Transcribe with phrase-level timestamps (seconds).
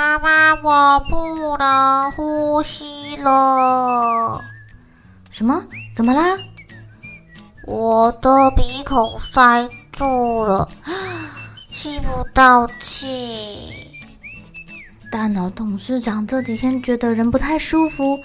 [0.00, 4.42] 妈妈，我不能呼吸了。
[5.30, 5.62] 什么？
[5.94, 6.38] 怎么啦？
[7.66, 10.66] 我的鼻孔塞住了，
[11.70, 13.90] 吸不到气。
[15.12, 18.18] 大脑董事长这几天觉得人不太舒服，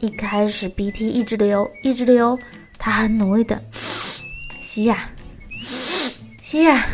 [0.00, 2.38] 一开始鼻涕一直流，一直流，
[2.76, 3.58] 他很努力的
[4.60, 5.08] 吸呀，
[6.42, 6.84] 吸呀，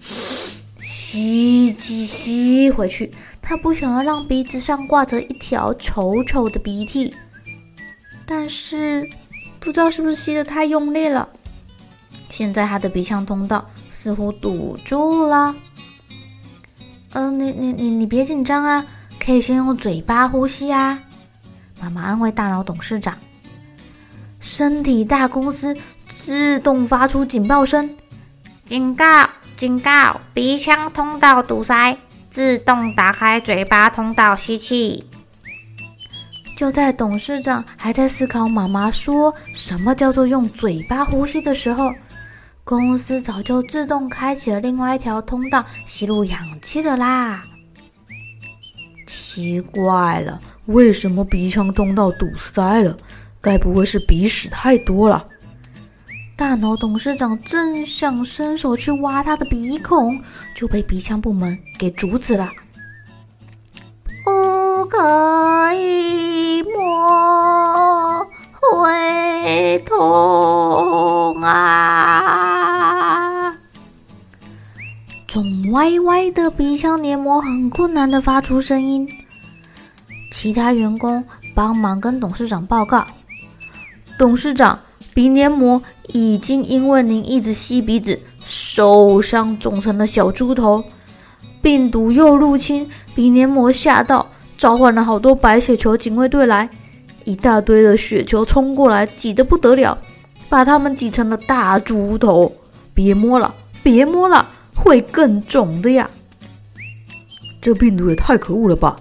[0.80, 3.12] 吸吸吸回去。
[3.48, 7.14] 他不想要让鼻子上挂着一条丑丑的鼻涕，
[8.26, 9.08] 但是
[9.60, 11.28] 不知道是不是吸得太用力了，
[12.28, 15.54] 现在他的鼻腔通道似乎堵住了。
[17.12, 18.84] 嗯、你你你你别紧张啊，
[19.20, 20.98] 可以先用嘴巴呼吸啊。
[21.80, 23.16] 妈妈安慰大脑董事长。
[24.40, 25.76] 身体大公司
[26.08, 27.88] 自动发出警报声，
[28.66, 29.04] 警告
[29.56, 31.96] 警告，鼻腔通道堵塞。
[32.36, 35.02] 自动打开嘴巴通道吸气。
[36.54, 41.90] 就在董事长还在思考妈妈说什么叫做用嘴巴呼吸的时候，
[42.62, 47.42] 公司早就自动开启了另外一条通道吸入氧气了啦。
[49.06, 52.94] 奇怪了，为什么鼻腔通道堵塞了？
[53.40, 55.26] 该不会是鼻屎太多了？
[56.36, 60.20] 大脑董事长正想伸手去挖他的鼻孔，
[60.54, 62.50] 就被鼻腔部门给阻止了。
[64.22, 72.66] 不可以摸，会痛啊！
[75.26, 79.08] 肿歪歪的鼻腔黏膜很困难的发出声音。
[80.30, 81.24] 其他员工
[81.54, 83.06] 帮忙跟董事长报告：
[84.18, 84.78] 董事长。
[85.16, 90.84] 鼻黏膜已经因为您一直吸鼻子受伤，肿成了小猪头。
[91.62, 96.68] 病毒又入侵鼻黏膜，吓到召唤了好多白血球警卫队来，
[97.24, 99.96] 一大堆的血球冲过来，挤得不得了，
[100.50, 102.52] 把他们挤成了大猪头。
[102.92, 106.10] 别摸了，别摸了，会更肿的呀！
[107.62, 108.94] 这病毒也太可恶了吧！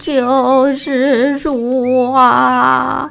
[0.00, 3.08] 就是说啊。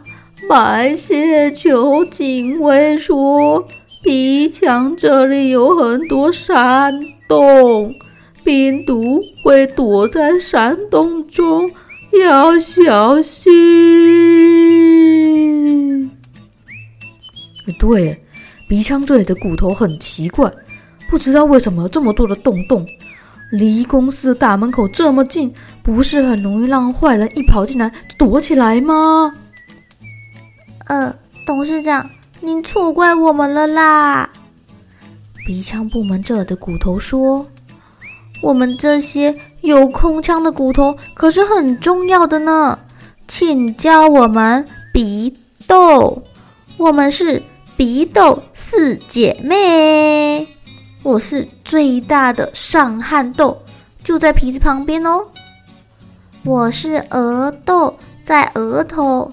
[0.50, 3.64] 白血球警卫说
[4.02, 7.94] ：“鼻腔这里有很多山洞，
[8.44, 11.70] 病毒会躲在山洞中，
[12.26, 13.52] 要小心。”
[17.78, 18.20] 对，
[18.68, 20.52] 鼻腔这里的骨头很奇怪，
[21.08, 22.84] 不知道为什么这么多的洞洞，
[23.52, 29.32] 离公司的大门口这么近，不是很容易让坏人一跑进来躲起来吗？
[30.90, 32.10] 呃，董事长，
[32.42, 34.28] 您错怪我们了啦！
[35.46, 37.46] 鼻腔部门这的骨头说
[38.42, 42.78] ：“我们这些有空腔的骨头可是很重要的呢，
[43.28, 45.32] 请叫我们鼻
[45.68, 46.20] 窦。
[46.78, 47.40] 我们是
[47.78, 50.48] 鼻窦四姐妹。
[51.04, 53.56] 我是最大的上汗窦，
[54.04, 55.24] 就在鼻子旁边哦。
[56.44, 57.94] 我是额窦，
[58.24, 59.32] 在额头。”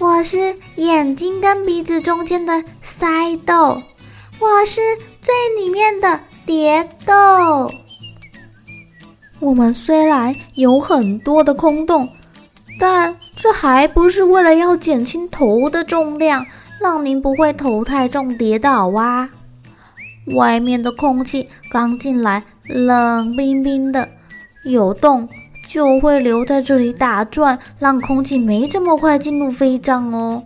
[0.00, 2.52] 我是眼睛跟鼻子中间的
[2.84, 3.82] 腮窦，
[4.38, 4.80] 我是
[5.20, 7.68] 最里面的蝶窦。
[9.40, 12.08] 我们虽然有很多的空洞，
[12.78, 16.46] 但这还不是为了要减轻头的重量，
[16.80, 19.28] 让您不会头太重跌倒啊。
[20.34, 24.08] 外面的空气刚进来，冷冰冰的，
[24.62, 25.28] 有洞。
[25.68, 30.42] 就会留在这里打转，让空气没这么快进入肺脏哦。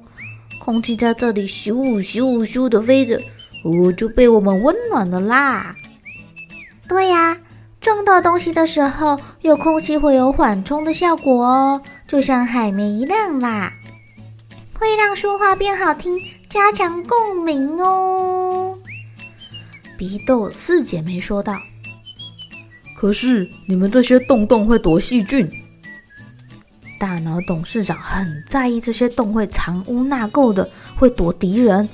[0.58, 1.72] 空气在这里咻
[2.02, 3.16] 咻咻的飞着，
[3.64, 5.74] 哦，就被我们温暖了啦。
[6.88, 7.38] 对呀，
[7.80, 13.72] 这撞到东西的时候，有空气会有缓冲的效果哦，就像海绵一样啦，
[14.78, 18.78] 会让说话变好听，加强共鸣哦。
[19.96, 21.56] 鼻窦四姐妹说道
[23.02, 25.50] ：“可是你们这些洞洞会躲细菌。”
[27.00, 31.88] 大脑董事长很在意这些洞会藏污纳垢的，会躲敌人。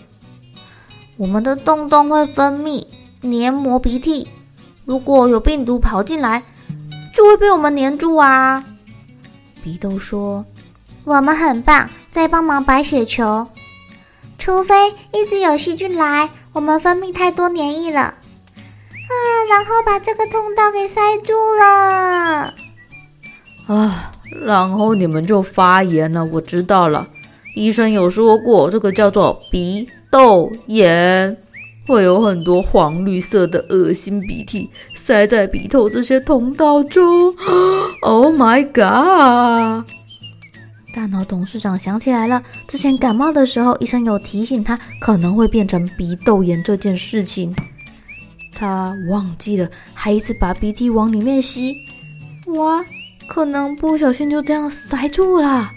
[1.17, 2.85] 我们的洞洞会分泌
[3.23, 4.29] 黏膜鼻涕，
[4.85, 6.43] 如果有病毒跑进来，
[7.15, 8.63] 就会被我们黏住啊。
[9.65, 10.45] 鼻窦说
[11.05, 13.49] ：“我们很棒，在帮忙白血球。
[14.37, 14.75] 除非
[15.15, 18.13] 一直有细菌来，我们分泌太多黏液了，
[19.09, 19.13] 啊，
[19.51, 22.55] 然后把这个通道给塞住了。”
[23.67, 24.13] 啊。
[24.45, 27.09] 然后你们就发炎了，我知道了。
[27.55, 31.35] 医生有说过，这个叫做鼻窦炎，
[31.87, 37.35] 会有很多黄绿色的恶心鼻涕塞在鼻头这些通道中。
[38.03, 39.89] Oh my god！
[40.95, 47.57] 大脑董事长想起来了，之前感冒的时候，医生有提醒他可能会变成鼻窦炎这件事情，
[48.59, 51.77] 他忘记了，还一直把鼻涕往里面吸。
[52.47, 52.85] 哇！
[53.29, 55.71] 可能不小心就这样塞住了。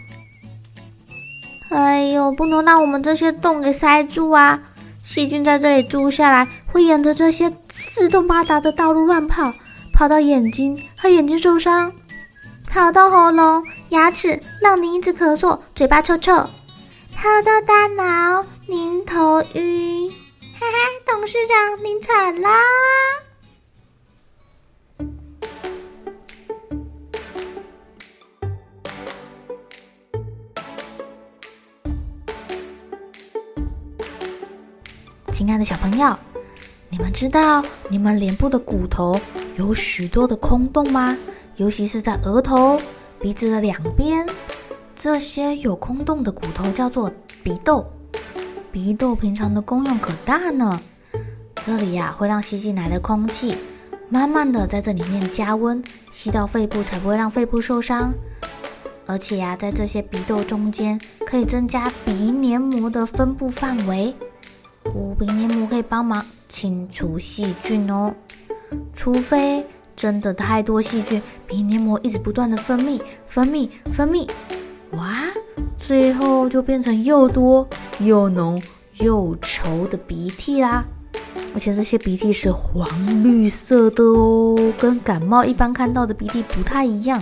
[1.69, 4.57] 哎呦，不能让我们这些洞给塞住啊！
[5.03, 9.53] 细菌在这里住下来，会沿着这些四通八达的道路乱跑，
[9.93, 11.91] 跑到眼睛，害眼睛受伤；
[12.69, 16.33] 跑到喉咙、牙齿，让您一直咳嗽，嘴巴臭臭；
[17.13, 20.00] 跑到大脑，您头晕。
[20.71, 22.49] 哈哈，董事长，您惨啦！
[35.33, 36.17] 亲爱的小朋友，
[36.89, 39.19] 你们知道你们脸部的骨头
[39.57, 41.17] 有许多的空洞吗？
[41.57, 42.79] 尤其是在额头、
[43.19, 44.25] 鼻子的两边，
[44.95, 47.11] 这些有空洞的骨头叫做
[47.43, 47.85] 鼻窦。
[48.71, 50.79] 鼻窦平常的功用可大呢，
[51.55, 53.53] 这里呀会让吸进来的空气
[54.07, 55.83] 慢慢的在这里面加温，
[56.13, 58.13] 吸到肺部才不会让肺部受伤。
[59.07, 64.13] 而且呀，在这些鼻窦中间可以增加鼻黏膜的分布范围。
[64.95, 68.13] 无鼻黏膜可以帮忙清除细菌哦，
[68.93, 69.65] 除非
[69.97, 74.27] 真的太多细菌，鼻黏膜一直不断的分泌、分泌、分泌，
[74.91, 75.13] 哇，
[75.77, 77.67] 最后就变成又多
[78.05, 78.61] 又浓
[78.99, 80.83] 又稠的鼻涕啦！
[81.53, 82.87] 而且这些鼻涕是黄
[83.23, 87.21] 绿色的哦，跟感冒一般看到的鼻涕不太一样。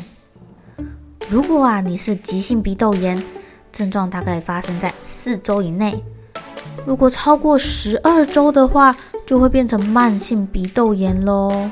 [1.29, 3.21] 如果啊你是急性鼻窦炎，
[3.71, 6.03] 症状大概发生在四周以内。
[6.85, 8.95] 如果超过十二周的话，
[9.25, 11.69] 就会变成慢性鼻窦炎喽。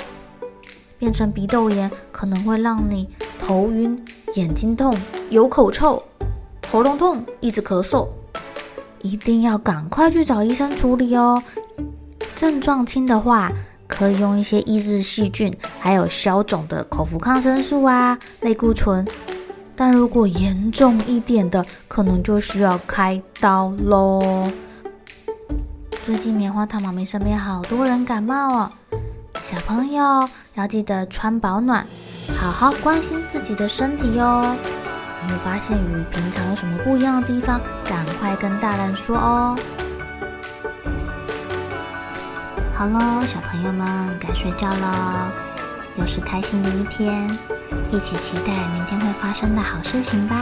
[1.00, 3.08] 变成鼻窦炎可能会让你
[3.40, 4.04] 头晕、
[4.36, 4.96] 眼睛痛、
[5.30, 6.02] 有口臭、
[6.68, 8.08] 喉咙痛、一直咳嗽，
[9.02, 11.42] 一定要赶快去找医生处理哦。
[12.36, 13.52] 症状轻的话，
[13.88, 19.06] 可以用一些抑制细菌还有消肿的口服抗生素啊、类固醇。
[19.76, 24.52] 但如果严重一点的，可能就需要开刀喽。
[26.04, 28.72] 最近棉花糖妈咪身边好多人感冒哦，
[29.40, 31.86] 小朋友要记得穿保暖，
[32.40, 34.56] 好好关心自己的身体哟。
[35.30, 37.60] 有发现与平常有什么不一样的地方？
[37.86, 39.58] 赶快跟大人说哦。
[42.74, 45.32] 好喽，小朋友们该睡觉了，
[45.98, 47.28] 又是开心的一天，
[47.92, 50.36] 一起期待明天会发生的好事情吧。